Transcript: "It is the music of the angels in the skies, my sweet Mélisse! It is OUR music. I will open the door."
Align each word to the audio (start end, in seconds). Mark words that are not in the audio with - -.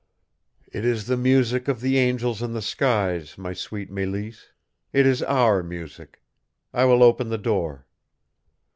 "It 0.73 0.83
is 0.83 1.05
the 1.05 1.15
music 1.15 1.67
of 1.67 1.79
the 1.79 1.99
angels 1.99 2.41
in 2.41 2.53
the 2.53 2.61
skies, 2.63 3.37
my 3.37 3.53
sweet 3.53 3.91
Mélisse! 3.91 4.45
It 4.91 5.05
is 5.05 5.21
OUR 5.21 5.61
music. 5.61 6.23
I 6.73 6.85
will 6.85 7.03
open 7.03 7.29
the 7.29 7.37
door." 7.37 7.85